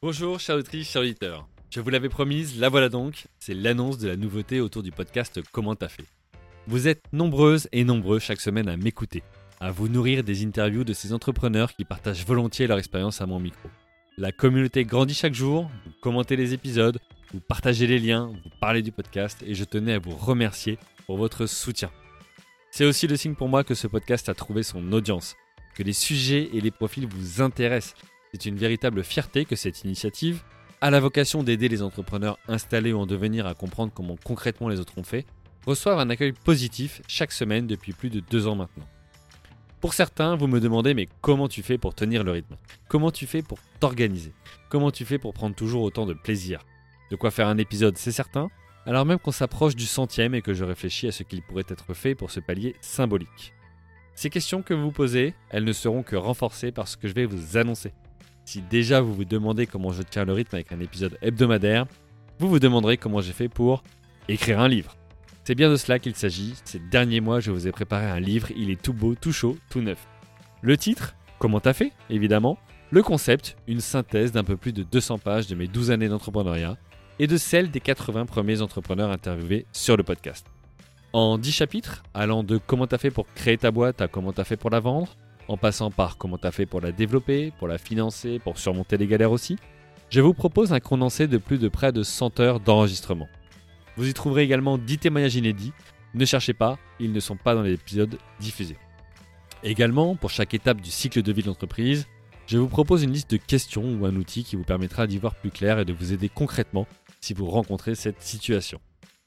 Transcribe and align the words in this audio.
Bonjour, 0.00 0.38
chers 0.38 0.54
autrices, 0.54 0.88
chers 0.88 1.02
auditeurs. 1.02 1.48
Je 1.70 1.80
vous 1.80 1.90
l'avais 1.90 2.08
promise, 2.08 2.60
la 2.60 2.68
voilà 2.68 2.88
donc, 2.88 3.24
c'est 3.40 3.52
l'annonce 3.52 3.98
de 3.98 4.06
la 4.06 4.14
nouveauté 4.14 4.60
autour 4.60 4.84
du 4.84 4.92
podcast 4.92 5.40
Comment 5.50 5.74
t'as 5.74 5.88
fait. 5.88 6.04
Vous 6.68 6.86
êtes 6.86 7.02
nombreuses 7.12 7.68
et 7.72 7.82
nombreux 7.82 8.20
chaque 8.20 8.40
semaine 8.40 8.68
à 8.68 8.76
m'écouter, 8.76 9.24
à 9.58 9.72
vous 9.72 9.88
nourrir 9.88 10.22
des 10.22 10.44
interviews 10.44 10.84
de 10.84 10.92
ces 10.92 11.12
entrepreneurs 11.12 11.74
qui 11.74 11.84
partagent 11.84 12.24
volontiers 12.24 12.68
leur 12.68 12.78
expérience 12.78 13.20
à 13.20 13.26
mon 13.26 13.40
micro. 13.40 13.68
La 14.16 14.30
communauté 14.30 14.84
grandit 14.84 15.14
chaque 15.14 15.34
jour, 15.34 15.68
vous 15.84 15.92
commentez 16.00 16.36
les 16.36 16.54
épisodes, 16.54 17.00
vous 17.32 17.40
partagez 17.40 17.88
les 17.88 17.98
liens, 17.98 18.28
vous 18.44 18.50
parlez 18.60 18.82
du 18.82 18.92
podcast 18.92 19.42
et 19.44 19.56
je 19.56 19.64
tenais 19.64 19.94
à 19.94 19.98
vous 19.98 20.14
remercier 20.14 20.78
pour 21.06 21.16
votre 21.16 21.46
soutien. 21.46 21.90
C'est 22.70 22.84
aussi 22.84 23.08
le 23.08 23.16
signe 23.16 23.34
pour 23.34 23.48
moi 23.48 23.64
que 23.64 23.74
ce 23.74 23.88
podcast 23.88 24.28
a 24.28 24.34
trouvé 24.34 24.62
son 24.62 24.92
audience, 24.92 25.34
que 25.74 25.82
les 25.82 25.92
sujets 25.92 26.50
et 26.52 26.60
les 26.60 26.70
profils 26.70 27.08
vous 27.08 27.42
intéressent. 27.42 27.96
C'est 28.40 28.50
une 28.50 28.56
véritable 28.56 29.02
fierté 29.02 29.44
que 29.44 29.56
cette 29.56 29.82
initiative, 29.82 30.44
à 30.80 30.92
la 30.92 31.00
vocation 31.00 31.42
d'aider 31.42 31.68
les 31.68 31.82
entrepreneurs 31.82 32.38
installés 32.46 32.92
ou 32.92 33.00
en 33.00 33.06
devenir 33.06 33.48
à 33.48 33.54
comprendre 33.54 33.92
comment 33.92 34.16
concrètement 34.22 34.68
les 34.68 34.78
autres 34.78 34.96
ont 34.96 35.02
fait, 35.02 35.26
reçoivent 35.66 35.98
un 35.98 36.08
accueil 36.08 36.30
positif 36.30 37.02
chaque 37.08 37.32
semaine 37.32 37.66
depuis 37.66 37.92
plus 37.92 38.10
de 38.10 38.20
deux 38.20 38.46
ans 38.46 38.54
maintenant. 38.54 38.86
Pour 39.80 39.92
certains, 39.92 40.36
vous 40.36 40.46
me 40.46 40.60
demandez 40.60 40.94
mais 40.94 41.08
comment 41.20 41.48
tu 41.48 41.64
fais 41.64 41.78
pour 41.78 41.96
tenir 41.96 42.22
le 42.22 42.30
rythme? 42.30 42.54
Comment 42.86 43.10
tu 43.10 43.26
fais 43.26 43.42
pour 43.42 43.58
t'organiser? 43.80 44.32
Comment 44.68 44.92
tu 44.92 45.04
fais 45.04 45.18
pour 45.18 45.34
prendre 45.34 45.56
toujours 45.56 45.82
autant 45.82 46.06
de 46.06 46.14
plaisir? 46.14 46.64
De 47.10 47.16
quoi 47.16 47.32
faire 47.32 47.48
un 47.48 47.58
épisode, 47.58 47.98
c'est 47.98 48.12
certain, 48.12 48.50
alors 48.86 49.04
même 49.04 49.18
qu'on 49.18 49.32
s'approche 49.32 49.74
du 49.74 49.86
centième 49.86 50.36
et 50.36 50.42
que 50.42 50.54
je 50.54 50.62
réfléchis 50.62 51.08
à 51.08 51.12
ce 51.12 51.24
qu'il 51.24 51.42
pourrait 51.42 51.64
être 51.68 51.92
fait 51.92 52.14
pour 52.14 52.30
ce 52.30 52.38
palier 52.38 52.76
symbolique. 52.82 53.52
Ces 54.14 54.30
questions 54.30 54.62
que 54.62 54.74
vous 54.74 54.92
posez, 54.92 55.34
elles 55.50 55.64
ne 55.64 55.72
seront 55.72 56.04
que 56.04 56.14
renforcées 56.14 56.70
par 56.70 56.86
ce 56.86 56.96
que 56.96 57.08
je 57.08 57.14
vais 57.14 57.26
vous 57.26 57.56
annoncer. 57.56 57.92
Si 58.48 58.62
déjà 58.62 59.02
vous 59.02 59.12
vous 59.12 59.26
demandez 59.26 59.66
comment 59.66 59.92
je 59.92 60.00
tiens 60.00 60.24
le 60.24 60.32
rythme 60.32 60.54
avec 60.54 60.72
un 60.72 60.80
épisode 60.80 61.18
hebdomadaire, 61.20 61.84
vous 62.38 62.48
vous 62.48 62.58
demanderez 62.58 62.96
comment 62.96 63.20
j'ai 63.20 63.34
fait 63.34 63.50
pour 63.50 63.82
écrire 64.26 64.58
un 64.58 64.68
livre. 64.68 64.96
C'est 65.44 65.54
bien 65.54 65.68
de 65.68 65.76
cela 65.76 65.98
qu'il 65.98 66.14
s'agit. 66.14 66.54
Ces 66.64 66.78
derniers 66.78 67.20
mois, 67.20 67.40
je 67.40 67.50
vous 67.50 67.68
ai 67.68 67.72
préparé 67.72 68.06
un 68.06 68.20
livre. 68.20 68.50
Il 68.56 68.70
est 68.70 68.80
tout 68.80 68.94
beau, 68.94 69.14
tout 69.14 69.32
chaud, 69.32 69.58
tout 69.68 69.82
neuf. 69.82 69.98
Le 70.62 70.78
titre 70.78 71.14
Comment 71.38 71.60
t'as 71.60 71.74
fait 71.74 71.92
Évidemment. 72.08 72.56
Le 72.90 73.02
concept 73.02 73.54
Une 73.66 73.80
synthèse 73.80 74.32
d'un 74.32 74.44
peu 74.44 74.56
plus 74.56 74.72
de 74.72 74.82
200 74.82 75.18
pages 75.18 75.46
de 75.46 75.54
mes 75.54 75.66
12 75.66 75.90
années 75.90 76.08
d'entrepreneuriat 76.08 76.78
et 77.18 77.26
de 77.26 77.36
celles 77.36 77.70
des 77.70 77.80
80 77.80 78.24
premiers 78.24 78.62
entrepreneurs 78.62 79.10
interviewés 79.10 79.66
sur 79.72 79.98
le 79.98 80.04
podcast. 80.04 80.46
En 81.12 81.36
10 81.36 81.52
chapitres, 81.52 82.02
allant 82.14 82.42
de 82.42 82.56
comment 82.56 82.86
t'as 82.86 82.96
fait 82.96 83.10
pour 83.10 83.26
créer 83.34 83.58
ta 83.58 83.70
boîte 83.70 84.00
à 84.00 84.08
comment 84.08 84.32
t'as 84.32 84.44
fait 84.44 84.56
pour 84.56 84.70
la 84.70 84.80
vendre, 84.80 85.16
en 85.48 85.56
passant 85.56 85.90
par 85.90 86.16
comment 86.16 86.38
t'as 86.38 86.50
fait 86.50 86.66
pour 86.66 86.80
la 86.80 86.92
développer, 86.92 87.52
pour 87.58 87.68
la 87.68 87.78
financer, 87.78 88.38
pour 88.38 88.58
surmonter 88.58 88.96
les 88.96 89.06
galères 89.06 89.32
aussi, 89.32 89.56
je 90.10 90.20
vous 90.20 90.34
propose 90.34 90.72
un 90.72 90.80
condensé 90.80 91.26
de 91.26 91.38
plus 91.38 91.58
de 91.58 91.68
près 91.68 91.92
de 91.92 92.02
100 92.02 92.40
heures 92.40 92.60
d'enregistrement. 92.60 93.28
Vous 93.96 94.08
y 94.08 94.14
trouverez 94.14 94.42
également 94.42 94.78
10 94.78 94.98
témoignages 94.98 95.36
inédits. 95.36 95.72
Ne 96.14 96.24
cherchez 96.24 96.54
pas, 96.54 96.78
ils 97.00 97.12
ne 97.12 97.20
sont 97.20 97.36
pas 97.36 97.54
dans 97.54 97.62
les 97.62 97.72
épisodes 97.72 98.16
diffusés. 98.40 98.76
Également, 99.62 100.14
pour 100.14 100.30
chaque 100.30 100.54
étape 100.54 100.80
du 100.80 100.90
cycle 100.90 101.22
de 101.22 101.32
vie 101.32 101.42
de 101.42 101.48
l'entreprise, 101.48 102.06
je 102.46 102.56
vous 102.56 102.68
propose 102.68 103.02
une 103.02 103.12
liste 103.12 103.30
de 103.30 103.36
questions 103.36 103.84
ou 103.84 104.06
un 104.06 104.16
outil 104.16 104.44
qui 104.44 104.56
vous 104.56 104.64
permettra 104.64 105.06
d'y 105.06 105.18
voir 105.18 105.34
plus 105.34 105.50
clair 105.50 105.78
et 105.78 105.84
de 105.84 105.92
vous 105.92 106.12
aider 106.12 106.28
concrètement 106.28 106.86
si 107.20 107.34
vous 107.34 107.46
rencontrez 107.46 107.94
cette 107.94 108.22
situation. 108.22 108.80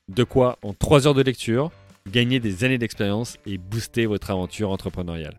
De 0.07 0.23
quoi, 0.23 0.57
en 0.63 0.73
3 0.73 1.05
heures 1.05 1.13
de 1.13 1.21
lecture, 1.21 1.71
gagner 2.09 2.39
des 2.39 2.63
années 2.63 2.79
d'expérience 2.79 3.37
et 3.45 3.57
booster 3.57 4.05
votre 4.05 4.31
aventure 4.31 4.71
entrepreneuriale. 4.71 5.37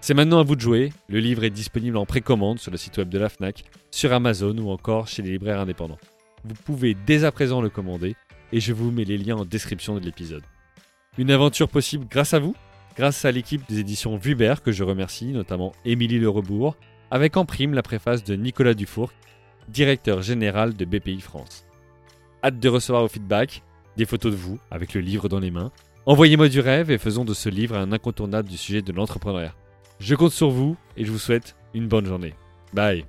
C'est 0.00 0.14
maintenant 0.14 0.38
à 0.38 0.44
vous 0.44 0.54
de 0.54 0.60
jouer, 0.60 0.92
le 1.08 1.18
livre 1.18 1.44
est 1.44 1.50
disponible 1.50 1.96
en 1.96 2.06
précommande 2.06 2.60
sur 2.60 2.70
le 2.70 2.76
site 2.76 2.96
web 2.98 3.08
de 3.08 3.18
la 3.18 3.28
FNAC, 3.28 3.64
sur 3.90 4.12
Amazon 4.12 4.56
ou 4.58 4.70
encore 4.70 5.08
chez 5.08 5.22
les 5.22 5.32
libraires 5.32 5.60
indépendants. 5.60 5.98
Vous 6.44 6.54
pouvez 6.54 6.94
dès 6.94 7.24
à 7.24 7.32
présent 7.32 7.60
le 7.60 7.68
commander 7.68 8.14
et 8.52 8.60
je 8.60 8.72
vous 8.72 8.90
mets 8.90 9.04
les 9.04 9.18
liens 9.18 9.36
en 9.36 9.44
description 9.44 9.96
de 9.96 10.04
l'épisode. 10.04 10.44
Une 11.18 11.32
aventure 11.32 11.68
possible 11.68 12.06
grâce 12.08 12.32
à 12.32 12.38
vous, 12.38 12.54
grâce 12.96 13.24
à 13.24 13.32
l'équipe 13.32 13.68
des 13.68 13.80
éditions 13.80 14.16
Vubert 14.16 14.62
que 14.62 14.72
je 14.72 14.84
remercie, 14.84 15.26
notamment 15.26 15.72
Émilie 15.84 16.20
Le 16.20 16.28
Rebourg, 16.28 16.76
avec 17.10 17.36
en 17.36 17.44
prime 17.44 17.74
la 17.74 17.82
préface 17.82 18.22
de 18.22 18.36
Nicolas 18.36 18.74
Dufour, 18.74 19.12
directeur 19.68 20.22
général 20.22 20.74
de 20.74 20.84
BPI 20.84 21.20
France. 21.20 21.66
Hâte 22.44 22.60
de 22.60 22.68
recevoir 22.68 23.02
vos 23.02 23.08
feedbacks, 23.08 23.62
des 23.96 24.06
photos 24.06 24.30
de 24.30 24.36
vous 24.36 24.60
avec 24.70 24.94
le 24.94 25.00
livre 25.00 25.28
dans 25.28 25.40
les 25.40 25.50
mains. 25.50 25.72
Envoyez-moi 26.06 26.48
du 26.48 26.60
rêve 26.60 26.92
et 26.92 26.98
faisons 26.98 27.24
de 27.24 27.34
ce 27.34 27.48
livre 27.48 27.76
un 27.76 27.90
incontournable 27.90 28.48
du 28.48 28.56
sujet 28.56 28.80
de 28.80 28.92
l'entrepreneuriat. 28.92 29.54
Je 30.00 30.14
compte 30.14 30.32
sur 30.32 30.50
vous 30.50 30.76
et 30.96 31.04
je 31.04 31.10
vous 31.10 31.18
souhaite 31.18 31.56
une 31.74 31.88
bonne 31.88 32.06
journée. 32.06 32.34
Bye 32.72 33.04